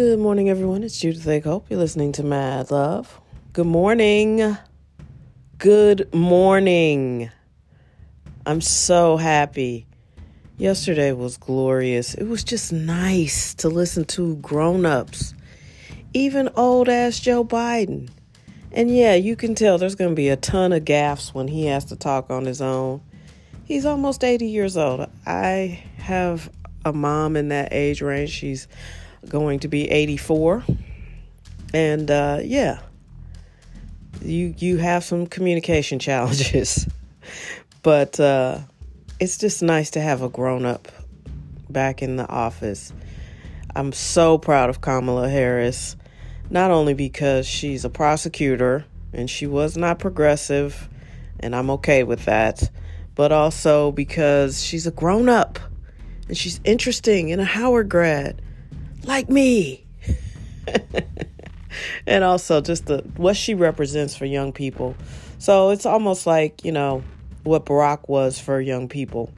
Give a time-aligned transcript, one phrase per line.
[0.00, 0.82] Good morning, everyone.
[0.82, 1.66] It's Judith Lake Hope.
[1.68, 3.20] You're listening to Mad Love.
[3.52, 4.56] Good morning.
[5.58, 7.30] Good morning.
[8.46, 9.86] I'm so happy.
[10.56, 12.14] Yesterday was glorious.
[12.14, 15.34] It was just nice to listen to grown ups,
[16.14, 18.08] even old ass Joe Biden.
[18.72, 21.66] And yeah, you can tell there's going to be a ton of gaffes when he
[21.66, 23.02] has to talk on his own.
[23.64, 25.10] He's almost 80 years old.
[25.26, 26.50] I have
[26.86, 28.30] a mom in that age range.
[28.30, 28.66] She's
[29.28, 30.64] going to be 84.
[31.72, 32.80] And uh, yeah,
[34.22, 36.88] you you have some communication challenges.
[37.82, 38.58] but uh,
[39.18, 40.88] it's just nice to have a grown up
[41.68, 42.92] back in the office.
[43.74, 45.96] I'm so proud of Kamala Harris,
[46.50, 50.88] not only because she's a prosecutor and she was not progressive,
[51.38, 52.70] and I'm okay with that,
[53.14, 55.58] but also because she's a grown up
[56.28, 58.42] and she's interesting and a Howard grad,
[59.04, 59.84] like me.
[62.06, 64.96] and also just the what she represents for young people.
[65.38, 67.02] So it's almost like, you know,
[67.44, 69.32] what Barack was for young people.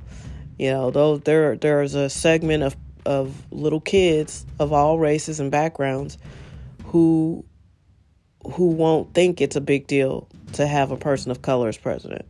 [0.58, 5.50] You know, though there there's a segment of of little kids of all races and
[5.50, 6.18] backgrounds
[6.84, 7.44] who
[8.54, 12.26] who won't think it's a big deal to have a person of color as president.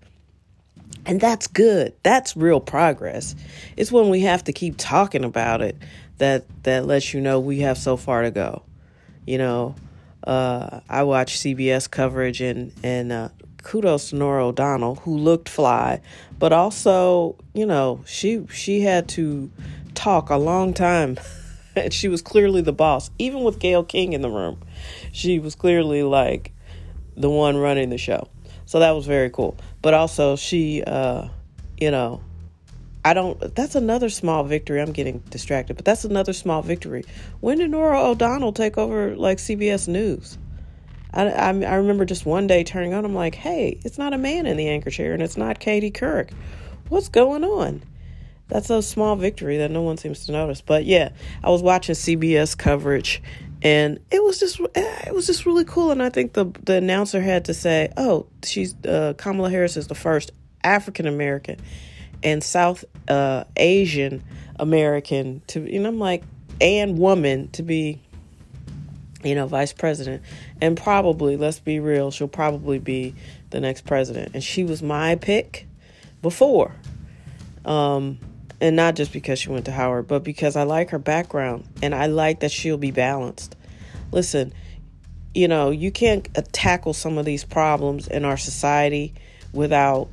[1.04, 1.94] And that's good.
[2.04, 3.34] That's real progress.
[3.76, 5.76] It's when we have to keep talking about it
[6.22, 8.62] that that lets you know we have so far to go.
[9.26, 9.74] You know,
[10.24, 13.28] uh, I watched CBS coverage and and uh,
[13.62, 16.00] kudos to Norah O'Donnell who looked fly,
[16.38, 19.50] but also you know she she had to
[19.94, 21.18] talk a long time.
[21.76, 24.60] and she was clearly the boss, even with Gayle King in the room.
[25.10, 26.52] She was clearly like
[27.16, 28.28] the one running the show.
[28.66, 29.56] So that was very cool.
[29.80, 31.28] But also, she, uh,
[31.78, 32.22] you know,
[33.04, 33.54] I don't.
[33.54, 34.80] That's another small victory.
[34.80, 37.04] I'm getting distracted, but that's another small victory.
[37.40, 40.38] When did Norah O'Donnell take over like CBS News?
[41.12, 43.04] I, I, I remember just one day turning on.
[43.04, 45.90] I'm like, hey, it's not a man in the anchor chair, and it's not Katie
[45.90, 46.32] Couric.
[46.88, 47.82] What's going on?
[48.48, 50.60] That's a small victory that no one seems to notice.
[50.60, 51.10] But yeah,
[51.42, 53.20] I was watching CBS coverage,
[53.62, 55.90] and it was just eh, it was just really cool.
[55.90, 59.88] And I think the the announcer had to say, "Oh, she's uh, Kamala Harris is
[59.88, 60.30] the first
[60.62, 61.58] African American
[62.22, 64.22] and South uh, Asian
[64.58, 66.24] American to," and I'm like,
[66.60, 68.00] and woman to be,
[69.24, 70.22] you know, vice president,
[70.60, 73.14] and probably let's be real, she'll probably be
[73.50, 74.30] the next president.
[74.34, 75.66] And she was my pick
[76.22, 76.74] before.
[77.64, 78.18] Um,
[78.60, 81.94] and not just because she went to Howard, but because I like her background and
[81.94, 83.56] I like that she'll be balanced.
[84.12, 84.52] Listen,
[85.34, 89.14] you know, you can't uh, tackle some of these problems in our society
[89.52, 90.08] without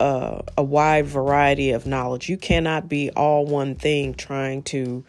[0.00, 2.28] a wide variety of knowledge.
[2.28, 5.04] You cannot be all one thing trying to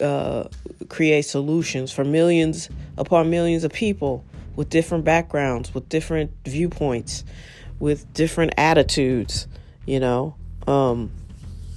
[0.00, 0.44] uh,
[0.88, 4.24] create solutions for millions upon millions of people
[4.56, 7.24] with different backgrounds, with different viewpoints,
[7.78, 9.46] with different attitudes,
[9.86, 10.36] you know.
[10.66, 11.10] Um,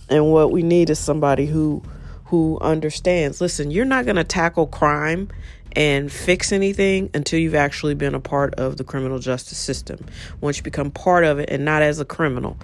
[0.10, 1.82] and what we need is somebody who
[2.26, 3.42] who understands.
[3.42, 5.30] Listen, you're not going to tackle crime
[5.76, 10.06] and fix anything until you've actually been a part of the criminal justice system.
[10.42, 12.58] Once you become part of it and not as a criminal,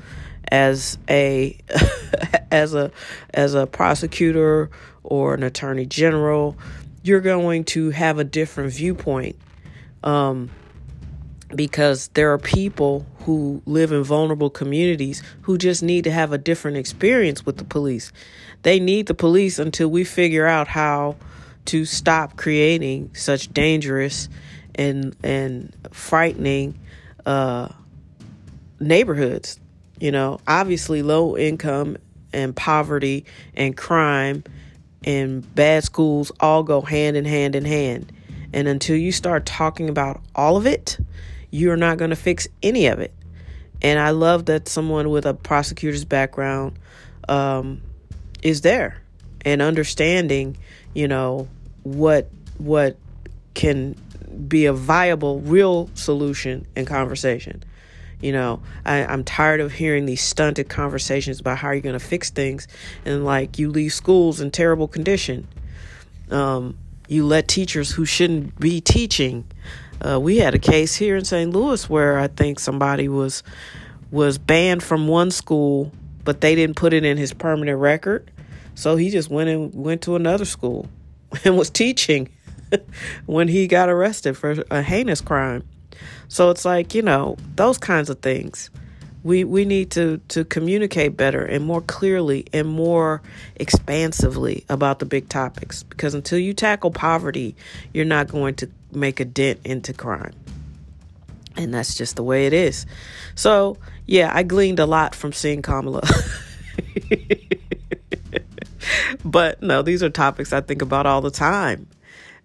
[0.51, 1.57] as a
[2.51, 2.91] as a
[3.33, 4.69] as a prosecutor
[5.03, 6.57] or an attorney general,
[7.03, 9.35] you're going to have a different viewpoint.
[10.03, 10.49] Um,
[11.55, 16.37] because there are people who live in vulnerable communities who just need to have a
[16.37, 18.11] different experience with the police.
[18.61, 21.15] They need the police until we figure out how
[21.65, 24.29] to stop creating such dangerous
[24.75, 26.79] and and frightening
[27.25, 27.69] uh,
[28.79, 29.59] neighborhoods.
[29.99, 31.97] You know, obviously low income
[32.31, 34.43] and poverty and crime
[35.03, 38.11] and bad schools all go hand in hand in hand.
[38.53, 40.97] And until you start talking about all of it,
[41.51, 43.13] you're not going to fix any of it.
[43.81, 46.77] And I love that someone with a prosecutor's background
[47.27, 47.81] um,
[48.41, 49.01] is there
[49.45, 50.57] and understanding,
[50.93, 51.47] you know,
[51.83, 52.97] what what
[53.53, 53.95] can
[54.47, 57.63] be a viable, real solution and conversation.
[58.21, 61.99] You know, I, am tired of hearing these stunted conversations about how you're going to
[61.99, 62.67] fix things,
[63.05, 65.47] and like you leave schools in terrible condition.
[66.29, 66.77] Um,
[67.07, 69.45] you let teachers who shouldn't be teaching
[70.01, 71.51] uh, we had a case here in St.
[71.51, 73.43] Louis where I think somebody was
[74.11, 75.91] was banned from one school,
[76.23, 78.31] but they didn't put it in his permanent record.
[78.79, 80.87] So he just went and went to another school
[81.43, 82.29] and was teaching
[83.25, 85.67] when he got arrested for a heinous crime.
[86.29, 88.69] So it's like, you know, those kinds of things.
[89.21, 93.21] we we need to to communicate better and more clearly and more
[93.57, 97.57] expansively about the big topics because until you tackle poverty
[97.93, 100.31] you're not going to make a dent into crime
[101.57, 102.85] and that's just the way it is
[103.35, 106.01] so yeah i gleaned a lot from seeing kamala
[109.25, 111.87] but no these are topics i think about all the time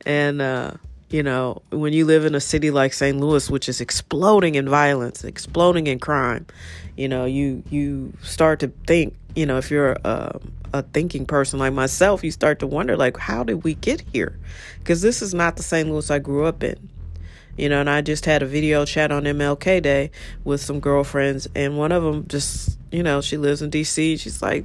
[0.06, 0.72] and uh
[1.14, 3.20] you know, when you live in a city like St.
[3.20, 6.44] Louis, which is exploding in violence, exploding in crime,
[6.96, 10.40] you know, you you start to think, you know, if you're a,
[10.72, 14.36] a thinking person like myself, you start to wonder, like, how did we get here?
[14.80, 15.88] Because this is not the St.
[15.88, 16.88] Louis I grew up in.
[17.56, 20.10] You know, and I just had a video chat on MLK Day
[20.42, 24.18] with some girlfriends, and one of them just, you know, she lives in DC.
[24.18, 24.64] She's like,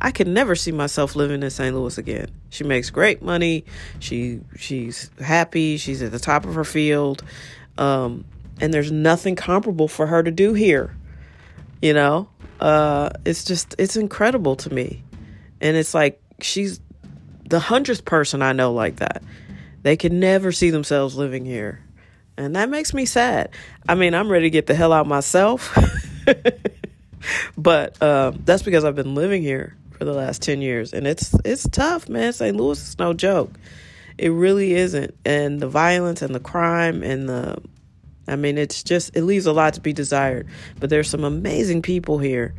[0.00, 1.74] I can never see myself living in St.
[1.74, 2.30] Louis again.
[2.50, 3.64] She makes great money.
[3.98, 5.76] She she's happy.
[5.76, 7.22] She's at the top of her field.
[7.76, 8.24] Um,
[8.60, 10.96] and there's nothing comparable for her to do here.
[11.80, 12.28] You know?
[12.60, 15.02] Uh, it's just it's incredible to me.
[15.60, 16.80] And it's like she's
[17.48, 19.22] the hundredth person I know like that.
[19.82, 21.82] They can never see themselves living here.
[22.36, 23.50] And that makes me sad.
[23.88, 25.76] I mean, I'm ready to get the hell out myself.
[27.56, 31.34] but um, that's because I've been living here for the last 10 years and it's
[31.44, 32.32] it's tough man.
[32.32, 33.52] St louis is no joke.
[34.16, 35.14] It really isn't.
[35.24, 37.56] And the violence and the crime and the
[38.26, 40.46] i mean it's just it leaves a lot to be desired.
[40.78, 42.54] But there's some amazing people here.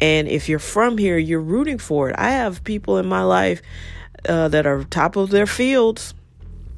[0.00, 2.16] And if you're from here you're rooting for it.
[2.18, 3.60] I have people in my life
[4.28, 6.14] uh, that are top of their fields.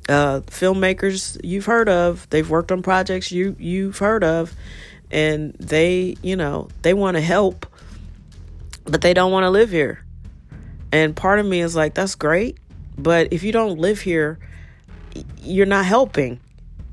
[0.09, 2.29] Uh, filmmakers you've heard of.
[2.31, 4.53] They've worked on projects you you've heard of
[5.11, 7.67] and they, you know, they want to help,
[8.85, 10.05] but they don't want to live here.
[10.93, 12.59] And part of me is like, that's great,
[12.99, 14.39] but if you don't live here,
[15.39, 16.41] you're not helping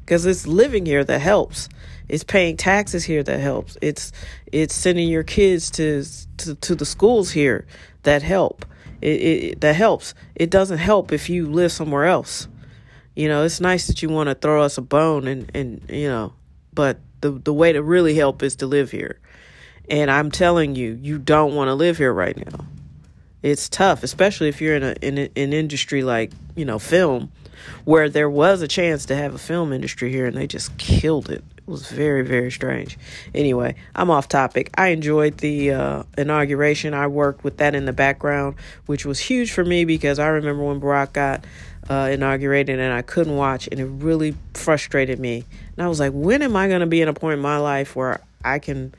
[0.02, 1.70] because it's living here that helps.
[2.08, 3.78] It's paying taxes here that helps.
[3.82, 4.12] It's
[4.52, 6.06] it's sending your kids to
[6.38, 7.66] to, to the schools here
[8.04, 8.66] that help.
[9.02, 10.14] It, it that helps.
[10.36, 12.48] It doesn't help if you live somewhere else.
[13.16, 16.08] You know, it's nice that you want to throw us a bone and and you
[16.08, 16.34] know,
[16.74, 19.20] but the the way to really help is to live here.
[19.90, 22.66] And I'm telling you, you don't want to live here right now.
[23.42, 27.32] It's tough, especially if you're in a in a, an industry like you know film,
[27.86, 31.30] where there was a chance to have a film industry here, and they just killed
[31.30, 31.44] it.
[31.58, 32.98] It was very very strange.
[33.34, 34.72] Anyway, I'm off topic.
[34.76, 36.94] I enjoyed the uh, inauguration.
[36.94, 38.56] I worked with that in the background,
[38.88, 41.46] which was huge for me because I remember when Barack got
[41.90, 45.44] uh, inaugurated and I couldn't watch, and it really frustrated me.
[45.76, 47.58] And I was like, when am I going to be in a point in my
[47.58, 48.94] life where I can,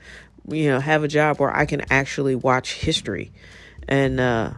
[0.49, 3.33] you know, have a job where I can actually watch history?
[3.87, 4.53] And, uh,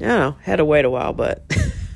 [0.00, 1.42] I don't know, had to wait a while, but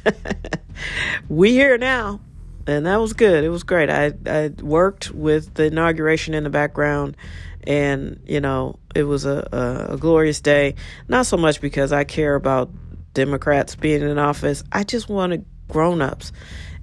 [1.29, 2.21] we here now.
[2.67, 3.43] And that was good.
[3.43, 3.91] It was great.
[3.91, 7.17] I, I worked with the inauguration in the background
[7.65, 10.75] and you know it was a, a, a glorious day
[11.09, 12.71] not so much because i care about
[13.13, 16.33] democrats being in office i just wanted grown-ups.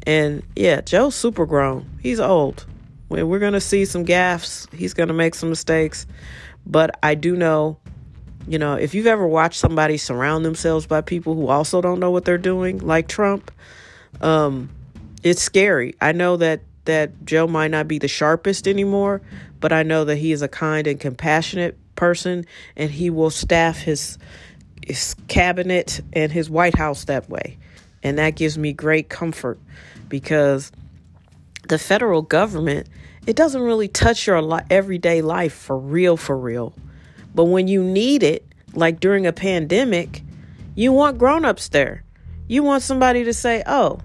[0.05, 1.89] And yeah joe's super grown.
[2.01, 2.65] He's old.
[3.09, 6.05] We're to see some gaffes he's to make some mistakes.
[6.65, 7.77] But i do know
[8.47, 12.11] you know, if you've ever watched somebody surround themselves by people who also don't know
[12.11, 13.51] what they're doing, like Trump,
[14.21, 14.69] um,
[15.21, 15.95] it's scary.
[15.99, 19.21] I know that that Joe might not be the sharpest anymore,
[19.59, 22.45] but I know that he is a kind and compassionate person,
[22.77, 24.17] and he will staff his
[24.85, 27.57] his cabinet and his White House that way,
[28.07, 29.59] and that gives me great comfort
[30.09, 30.71] because
[31.67, 32.87] the federal government
[33.27, 36.73] it doesn't really touch your everyday life for real, for real.
[37.35, 40.23] But when you need it, like during a pandemic,
[40.75, 42.03] you want grown-ups there.
[42.47, 43.99] You want somebody to say, "Oh,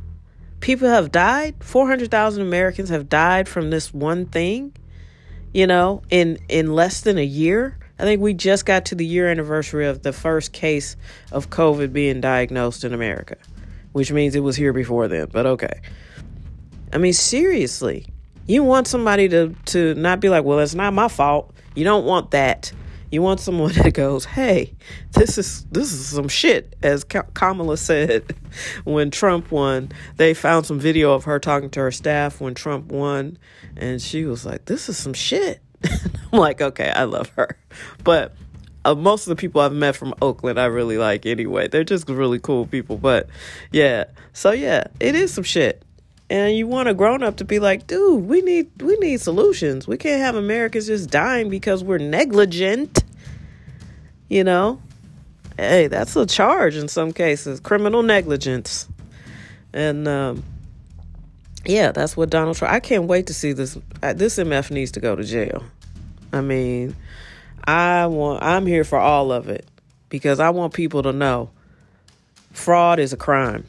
[0.59, 1.55] people have died.
[1.61, 4.73] 400,000 Americans have died from this one thing."
[5.53, 7.79] You know, in in less than a year.
[8.01, 10.97] I think we just got to the year anniversary of the first case
[11.31, 13.37] of COVID being diagnosed in America,
[13.93, 15.81] which means it was here before then, but okay.
[16.93, 18.07] I mean, seriously,
[18.47, 22.05] you want somebody to to not be like, "Well, it's not my fault." You don't
[22.05, 22.73] want that.
[23.11, 24.75] You want someone that goes, "Hey,
[25.13, 28.35] this is this is some shit," as Kamala said
[28.85, 29.93] when Trump won.
[30.17, 33.39] They found some video of her talking to her staff when Trump won,
[33.77, 35.61] and she was like, "This is some shit."
[36.33, 37.57] I'm like, "Okay, I love her,"
[38.03, 38.35] but
[38.85, 41.69] uh, most of the people I've met from Oakland, I really like anyway.
[41.69, 42.97] They're just really cool people.
[42.97, 43.29] But
[43.71, 45.85] yeah, so yeah, it is some shit
[46.33, 49.87] and you want a grown up to be like, dude, we need we need solutions.
[49.87, 53.05] We can't have Americans just dying because we're negligent.
[54.31, 54.81] You know?
[55.59, 58.89] Hey, that's a charge in some cases, criminal negligence.
[59.75, 60.43] And um,
[61.67, 62.73] yeah, that's what Donald Trump.
[62.73, 63.77] I can't wait to see this.
[64.03, 65.63] Uh, this MF needs to go to jail.
[66.33, 66.97] I mean,
[67.65, 69.67] I want I'm here for all of it
[70.09, 71.51] because I want people to know
[72.53, 73.65] fraud is a crime.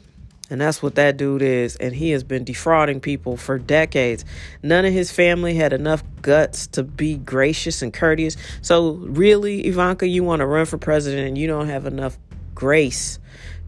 [0.50, 1.76] And that's what that dude is.
[1.76, 4.24] And he has been defrauding people for decades.
[4.62, 8.36] None of his family had enough guts to be gracious and courteous.
[8.60, 12.18] So, really, Ivanka, you want to run for president and you don't have enough
[12.54, 13.18] grace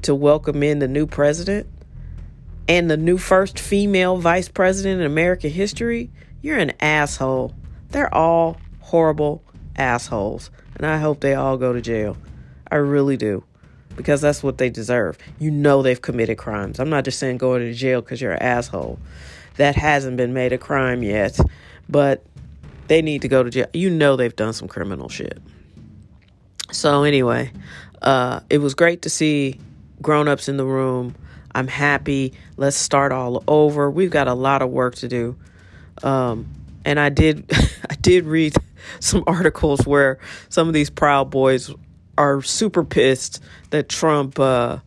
[0.02, 1.66] to welcome in the new president
[2.68, 6.10] and the new first female vice president in American history?
[6.42, 7.54] You're an asshole.
[7.88, 9.42] They're all horrible
[9.76, 10.50] assholes.
[10.76, 12.16] And I hope they all go to jail.
[12.70, 13.44] I really do
[13.96, 15.18] because that's what they deserve.
[15.38, 16.78] You know they've committed crimes.
[16.78, 18.98] I'm not just saying going to jail because you're an asshole.
[19.56, 21.38] That hasn't been made a crime yet,
[21.88, 22.22] but
[22.88, 23.66] they need to go to jail.
[23.72, 25.40] You know they've done some criminal shit.
[26.72, 27.52] So anyway,
[28.02, 29.60] uh, it was great to see
[30.02, 31.14] grown-ups in the room.
[31.54, 32.34] I'm happy.
[32.58, 33.90] Let's start all over.
[33.90, 35.36] We've got a lot of work to do.
[36.02, 36.46] Um,
[36.84, 37.50] and I did
[37.90, 38.54] I did read
[39.00, 41.70] some articles where some of these Proud Boys
[42.18, 44.78] are super pissed that Trump uh,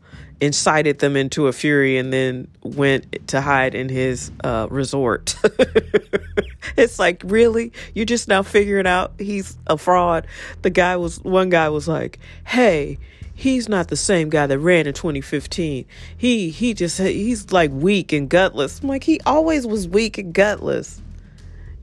[0.41, 5.35] incited them into a fury and then went to hide in his uh, resort.
[6.77, 7.73] it's like, really?
[7.93, 10.27] You just now figuring out he's a fraud?
[10.61, 12.97] The guy was, one guy was like, hey,
[13.39, 15.85] he's not the same guy that ran in 2015.
[16.17, 18.81] He he just he's like weak and gutless.
[18.81, 21.01] I'm like he always was weak and gutless.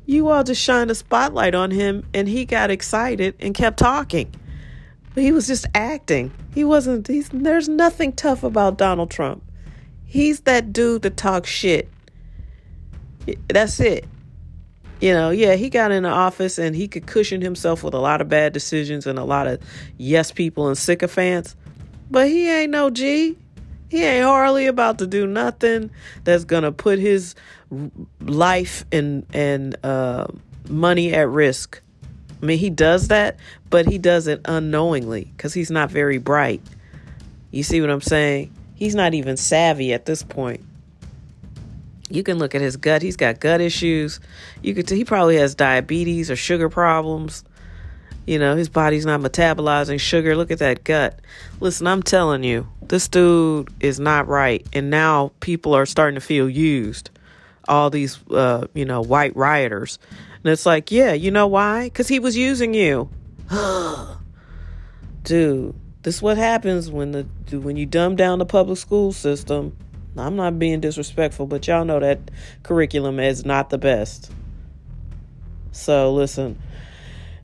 [0.06, 4.32] You all just shined a spotlight on him and he got excited and kept talking.
[5.14, 6.32] But he was just acting.
[6.54, 9.42] He wasn't, he's, there's nothing tough about Donald Trump.
[10.04, 11.88] He's that dude that talks shit.
[13.48, 14.06] That's it.
[15.00, 17.98] You know, yeah, he got in the office and he could cushion himself with a
[17.98, 19.60] lot of bad decisions and a lot of
[19.98, 21.56] yes people and sycophants.
[22.10, 23.36] But he ain't no G.
[23.88, 25.90] He ain't hardly about to do nothing
[26.24, 27.34] that's gonna put his
[28.20, 30.26] life and and uh,
[30.68, 31.80] money at risk.
[32.42, 33.36] I mean, he does that,
[33.70, 36.60] but he does it unknowingly because he's not very bright.
[37.50, 38.52] You see what I'm saying?
[38.74, 40.60] He's not even savvy at this point.
[42.08, 43.02] You can look at his gut.
[43.02, 44.20] He's got gut issues.
[44.62, 47.42] You could he probably has diabetes or sugar problems.
[48.26, 50.36] You know, his body's not metabolizing sugar.
[50.36, 51.20] Look at that gut.
[51.60, 54.66] Listen, I'm telling you, this dude is not right.
[54.72, 57.10] And now people are starting to feel used.
[57.68, 59.98] All these, uh, you know, white rioters.
[60.42, 61.84] And it's like, yeah, you know why?
[61.84, 63.10] Because he was using you.
[65.22, 67.26] Dude, this is what happens when the
[67.58, 69.76] when you dumb down the public school system.
[70.16, 72.30] I'm not being disrespectful, but y'all know that
[72.62, 74.30] curriculum is not the best.
[75.72, 76.58] So listen,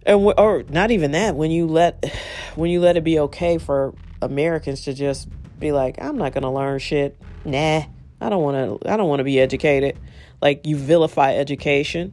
[0.07, 1.35] and or not even that.
[1.35, 2.13] When you let
[2.55, 6.53] when you let it be okay for Americans to just be like, I'm not gonna
[6.53, 7.19] learn shit.
[7.45, 7.83] Nah,
[8.23, 8.91] I don't want to.
[8.91, 9.99] I don't want to be educated.
[10.41, 12.13] Like you vilify education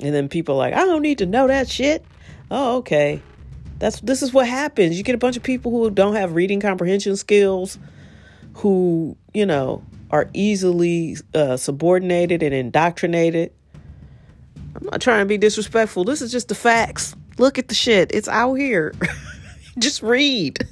[0.00, 2.04] and then people like, I don't need to know that shit.
[2.50, 3.20] Oh, okay.
[3.78, 4.96] That's this is what happens.
[4.96, 7.78] You get a bunch of people who don't have reading comprehension skills,
[8.54, 13.52] who you know are easily uh, subordinated and indoctrinated.
[14.74, 16.04] I'm not trying to be disrespectful.
[16.04, 17.14] This is just the facts.
[17.38, 18.12] Look at the shit.
[18.12, 18.94] It's out here.
[19.78, 20.66] just read.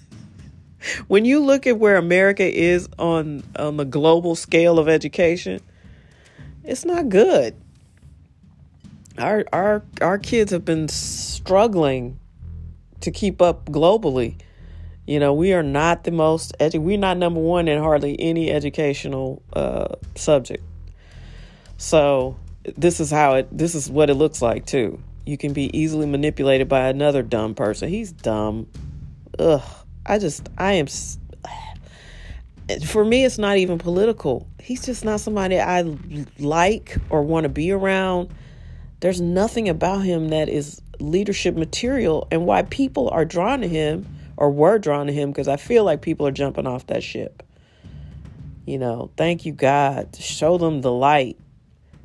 [1.09, 5.61] When you look at where America is on on the global scale of education,
[6.65, 7.57] it's not good
[9.19, 12.19] our our our kids have been struggling
[13.01, 14.37] to keep up globally.
[15.07, 18.51] You know, we are not the most edu- we're not number one in hardly any
[18.51, 20.65] educational uh, subject.
[21.77, 22.37] So
[22.77, 25.01] this is how it this is what it looks like too.
[25.25, 27.89] You can be easily manipulated by another dumb person.
[27.89, 28.69] He's dumb.
[29.39, 29.63] Ugh.
[30.07, 30.87] I just I am
[32.85, 34.47] for me it's not even political.
[34.61, 35.83] He's just not somebody I
[36.39, 38.31] like or want to be around
[39.01, 44.07] there's nothing about him that is leadership material and why people are drawn to him
[44.37, 47.43] or were drawn to him because I feel like people are jumping off that ship.
[48.65, 50.17] You know, thank you, God.
[50.17, 51.39] Show them the light.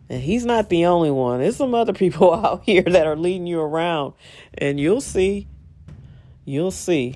[0.10, 1.40] And he's not the only one.
[1.40, 4.14] There's some other people out here that are leading you around.
[4.58, 5.48] And you'll see.
[6.44, 7.16] You'll see.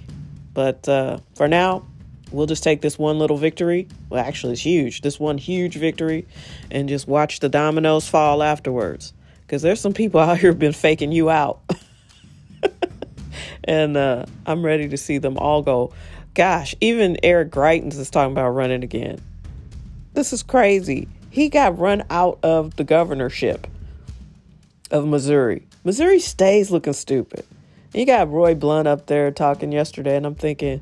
[0.55, 1.85] But uh, for now,
[2.31, 3.87] we'll just take this one little victory.
[4.09, 5.01] Well, actually, it's huge.
[5.01, 6.25] This one huge victory
[6.71, 11.11] and just watch the dominoes fall afterwards because there's some people out here been faking
[11.11, 11.59] you out.
[13.65, 15.93] and uh, I'm ready to see them all go.
[16.33, 19.21] Gosh, even Eric Greitens is talking about running again.
[20.13, 21.09] This is crazy.
[21.29, 23.67] He got run out of the governorship
[24.89, 25.67] of Missouri.
[25.83, 27.45] Missouri stays looking stupid.
[27.95, 30.81] You got Roy Blunt up there talking yesterday, and I'm thinking,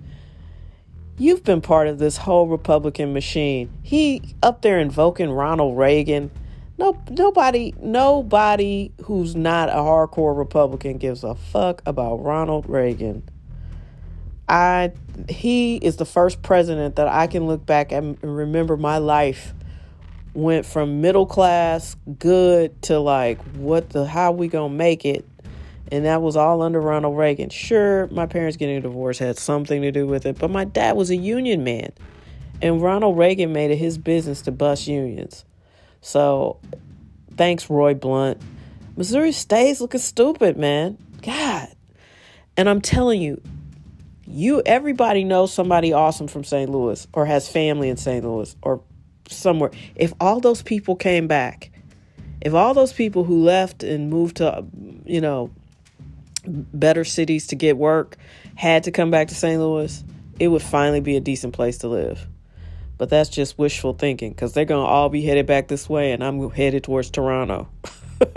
[1.20, 3.70] you've been part of this whole Republican machine.
[3.84, 6.32] He up there invoking Ronald Reagan
[6.80, 13.22] No, nobody, nobody who's not a hardcore Republican gives a fuck about Ronald Reagan.
[14.50, 14.92] I,
[15.30, 19.54] he is the first president that I can look back and remember my life
[20.34, 25.24] went from middle class good to like what the how we gonna make it
[25.92, 27.50] and that was all under ronald reagan.
[27.50, 30.96] Sure my parents getting a divorce had something to do with it but my dad
[30.96, 31.92] was a union man.
[32.62, 35.44] And ronald reagan made it his business to bust unions.
[36.02, 36.60] So
[37.36, 38.42] thanks roy blunt.
[38.96, 40.98] Missouri state's looking stupid man.
[41.22, 41.70] God.
[42.56, 43.42] And i'm telling you
[44.26, 48.82] you everybody knows somebody awesome from st louis or has family in st louis or
[49.30, 49.72] somewhere.
[49.96, 51.72] If all those people came back,
[52.42, 54.66] if all those people who left and moved to,
[55.06, 55.52] you know,
[56.46, 58.18] better cities to get work
[58.56, 59.60] had to come back to St.
[59.60, 60.04] Louis,
[60.40, 62.28] it would finally be a decent place to live.
[62.98, 66.12] But that's just wishful thinking because they're going to all be headed back this way
[66.12, 67.68] and I'm headed towards Toronto.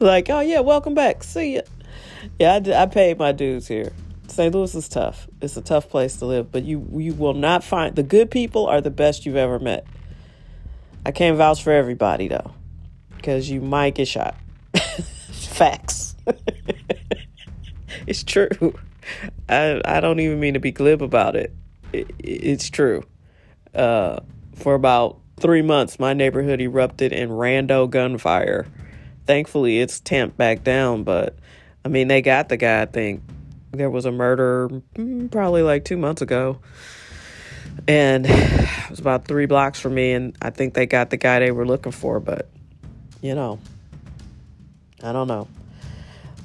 [0.00, 1.22] like, oh, yeah, welcome back.
[1.22, 1.62] See ya.
[2.38, 3.92] Yeah, I, I paid my dues here.
[4.28, 4.54] St.
[4.54, 5.26] Louis is tough.
[5.40, 8.66] It's a tough place to live, but you you will not find the good people
[8.66, 9.86] are the best you've ever met.
[11.04, 12.52] I can't vouch for everybody though,
[13.16, 14.36] because you might get shot.
[15.58, 16.14] Facts.
[18.06, 18.78] it's true.
[19.48, 21.52] I I don't even mean to be glib about it.
[21.92, 23.02] it it's true.
[23.74, 24.20] Uh,
[24.54, 28.66] for about three months, my neighborhood erupted in rando gunfire.
[29.26, 31.36] Thankfully, it's tamped back down, but
[31.84, 33.22] I mean, they got the guy, I think,
[33.72, 36.60] there was a murder mm, probably like two months ago.
[37.88, 41.40] And it was about three blocks from me, and I think they got the guy
[41.40, 42.48] they were looking for, but
[43.20, 43.58] you know,
[45.02, 45.48] I don't know.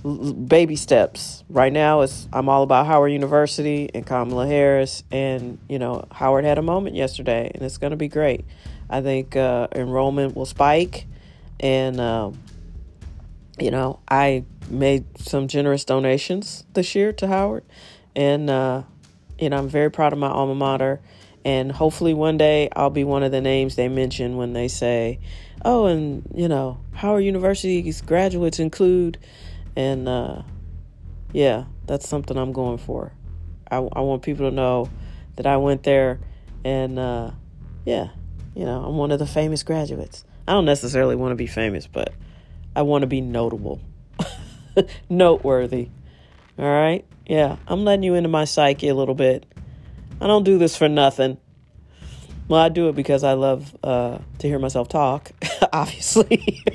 [0.06, 1.44] L- baby steps.
[1.50, 6.46] Right now, it's I'm all about Howard University and Kamala Harris, and you know, Howard
[6.46, 8.46] had a moment yesterday, and it's going to be great.
[8.90, 11.08] I think uh, enrollment will spike,
[11.60, 12.32] and uh,
[13.60, 17.64] you know, I made some generous donations this year to Howard,
[18.16, 18.84] and uh,
[19.40, 21.02] you know I'm very proud of my alma mater.
[21.46, 25.20] And hopefully one day I'll be one of the names they mention when they say,
[25.66, 29.18] "Oh, and you know Howard University's graduates include,"
[29.76, 30.44] and uh,
[31.32, 33.12] yeah, that's something I'm going for.
[33.70, 34.90] I, I want people to know
[35.36, 36.20] that I went there,
[36.64, 37.32] and uh,
[37.86, 38.10] yeah,
[38.56, 40.26] you know I'm one of the famous graduates.
[40.48, 42.14] I don't necessarily want to be famous, but
[42.76, 43.80] I want to be notable.
[45.10, 45.90] noteworthy.
[46.58, 47.06] All right?
[47.26, 49.46] Yeah, I'm letting you into my psyche a little bit.
[50.20, 51.38] I don't do this for nothing.
[52.48, 55.32] Well, I do it because I love uh, to hear myself talk,
[55.74, 56.64] obviously.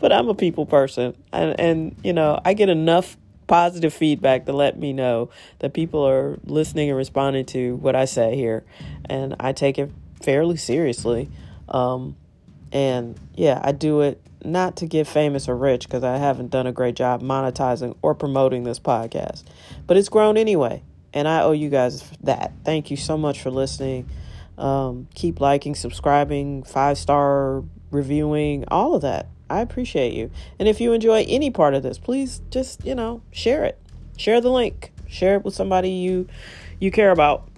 [0.00, 1.16] but I'm a people person.
[1.32, 6.06] And, and, you know, I get enough positive feedback to let me know that people
[6.06, 8.64] are listening and responding to what I say here.
[9.06, 9.90] And I take it
[10.22, 11.28] fairly seriously.
[11.68, 12.16] Um,
[12.72, 16.66] and yeah, I do it not to get famous or rich because I haven't done
[16.66, 19.44] a great job monetizing or promoting this podcast.
[19.86, 20.82] But it's grown anyway.
[21.16, 22.52] And I owe you guys that.
[22.62, 24.06] Thank you so much for listening.
[24.58, 29.26] Um, keep liking, subscribing, five star reviewing, all of that.
[29.48, 30.30] I appreciate you.
[30.58, 33.78] And if you enjoy any part of this, please just, you know, share it.
[34.18, 34.92] Share the link.
[35.08, 36.28] Share it with somebody you
[36.80, 37.48] you care about.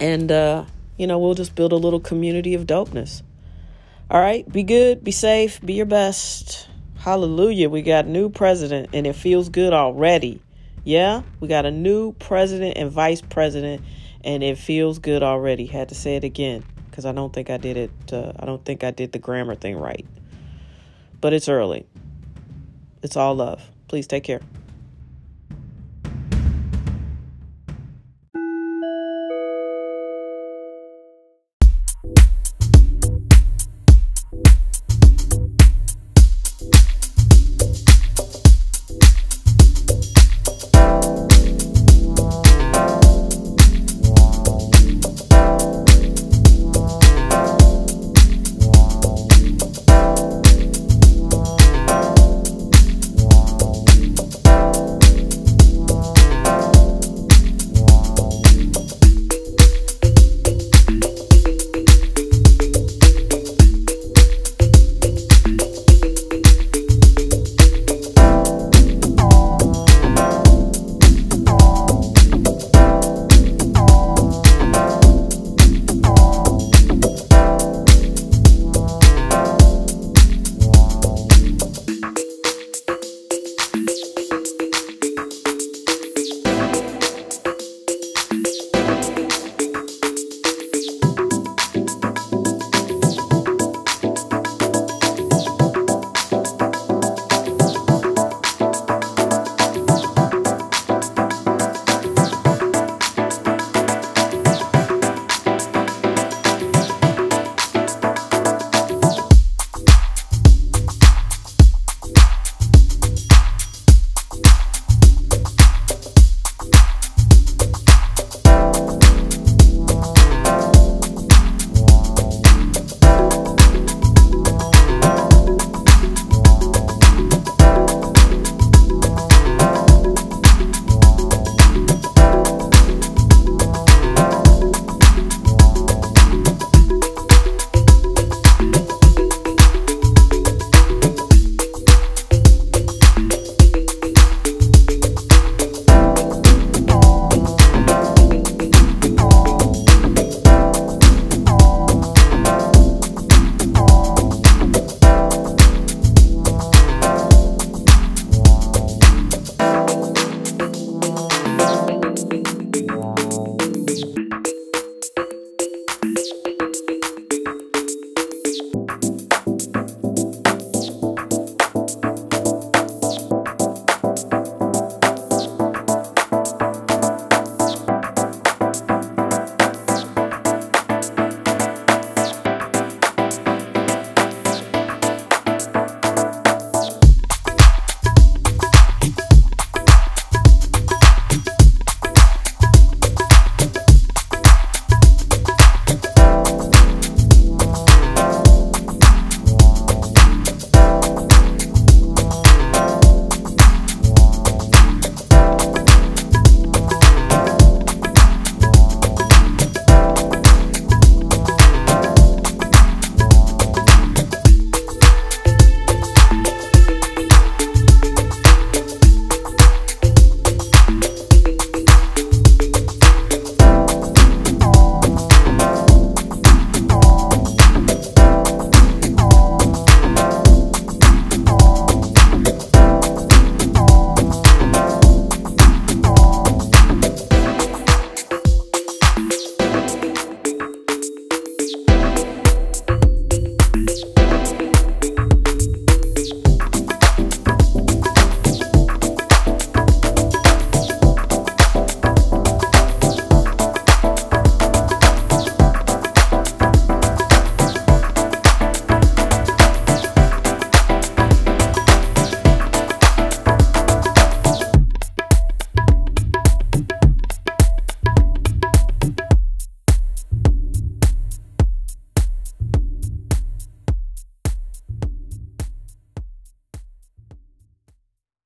[0.00, 0.64] And uh,
[0.96, 3.22] you know, we'll just build a little community of dopeness.
[4.10, 6.68] All right, be good, be safe, be your best.
[6.96, 7.70] Hallelujah.
[7.70, 10.42] We got new president and it feels good already.
[10.84, 13.82] Yeah, we got a new president and vice president
[14.24, 15.66] and it feels good already.
[15.66, 17.90] Had to say it again because I don't think I did it.
[18.12, 20.06] Uh, I don't think I did the grammar thing right.
[21.20, 21.86] But it's early.
[23.02, 23.62] It's all love.
[23.88, 24.40] Please take care.